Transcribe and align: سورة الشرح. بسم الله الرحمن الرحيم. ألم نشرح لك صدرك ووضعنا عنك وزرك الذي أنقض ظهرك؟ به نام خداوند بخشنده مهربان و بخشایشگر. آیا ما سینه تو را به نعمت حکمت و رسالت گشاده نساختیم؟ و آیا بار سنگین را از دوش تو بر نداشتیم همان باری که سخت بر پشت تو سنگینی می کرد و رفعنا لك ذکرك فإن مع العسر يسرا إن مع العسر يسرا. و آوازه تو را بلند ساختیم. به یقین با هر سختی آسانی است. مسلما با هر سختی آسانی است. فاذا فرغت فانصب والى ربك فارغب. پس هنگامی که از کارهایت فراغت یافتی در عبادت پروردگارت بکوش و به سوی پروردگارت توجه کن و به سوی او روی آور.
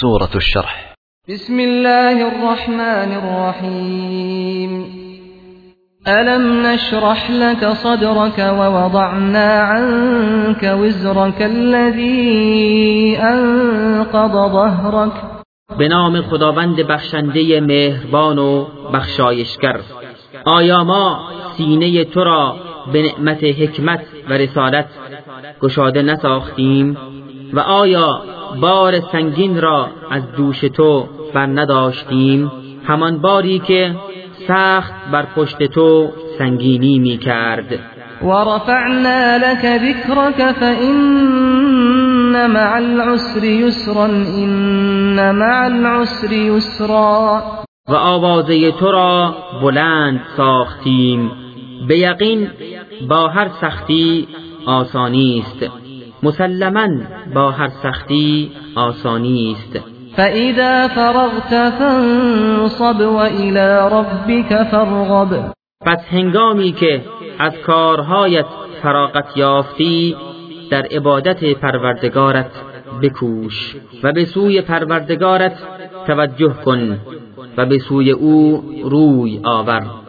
سورة 0.00 0.30
الشرح. 0.34 0.94
بسم 1.28 1.60
الله 1.60 2.28
الرحمن 2.28 3.10
الرحيم. 3.20 4.86
ألم 6.06 6.66
نشرح 6.66 7.30
لك 7.30 7.68
صدرك 7.68 8.38
ووضعنا 8.38 9.60
عنك 9.60 10.62
وزرك 10.80 11.42
الذي 11.42 13.18
أنقض 13.18 14.52
ظهرك؟ 14.52 15.12
به 15.78 15.88
نام 15.88 16.22
خداوند 16.22 16.80
بخشنده 16.80 17.60
مهربان 17.60 18.38
و 18.38 18.66
بخشایشگر. 18.94 19.80
آیا 20.46 20.84
ما 20.84 21.28
سینه 21.56 22.04
تو 22.04 22.24
را 22.24 22.56
به 22.92 23.02
نعمت 23.02 23.44
حکمت 23.44 24.00
و 24.30 24.32
رسالت 24.32 24.86
گشاده 25.60 26.02
نساختیم؟ 26.02 26.96
و 27.52 27.60
آیا 27.60 28.33
بار 28.60 29.00
سنگین 29.00 29.60
را 29.60 29.88
از 30.10 30.32
دوش 30.32 30.60
تو 30.60 31.08
بر 31.34 31.46
نداشتیم 31.46 32.52
همان 32.86 33.18
باری 33.18 33.58
که 33.58 33.94
سخت 34.48 34.92
بر 35.12 35.26
پشت 35.36 35.62
تو 35.62 36.08
سنگینی 36.38 36.98
می 36.98 37.18
کرد 37.18 37.80
و 38.22 38.30
رفعنا 38.30 39.36
لك 39.36 39.64
ذکرك 39.66 40.52
فإن 40.52 42.46
مع 42.46 42.76
العسر 42.76 43.44
يسرا 43.44 44.06
إن 44.06 45.34
مع 45.34 45.64
العسر 45.64 46.32
يسرا. 46.32 47.42
و 47.88 47.94
آوازه 47.94 48.70
تو 48.70 48.92
را 48.92 49.34
بلند 49.62 50.20
ساختیم. 50.36 51.30
به 51.88 51.98
یقین 51.98 52.50
با 53.08 53.28
هر 53.28 53.48
سختی 53.60 54.28
آسانی 54.66 55.44
است. 55.46 55.83
مسلما 56.24 56.88
با 57.34 57.50
هر 57.50 57.68
سختی 57.68 58.52
آسانی 58.76 59.56
است. 59.56 59.84
فاذا 60.16 60.88
فرغت 60.88 61.70
فانصب 61.78 63.00
والى 63.00 63.88
ربك 63.92 64.62
فارغب. 64.70 65.52
پس 65.86 65.98
هنگامی 66.10 66.72
که 66.72 67.00
از 67.38 67.52
کارهایت 67.66 68.46
فراغت 68.82 69.36
یافتی 69.36 70.16
در 70.70 70.82
عبادت 70.82 71.44
پروردگارت 71.44 72.50
بکوش 73.02 73.76
و 74.02 74.12
به 74.12 74.24
سوی 74.24 74.60
پروردگارت 74.60 75.58
توجه 76.06 76.54
کن 76.64 76.98
و 77.56 77.66
به 77.66 77.78
سوی 77.78 78.10
او 78.10 78.64
روی 78.84 79.40
آور. 79.44 80.03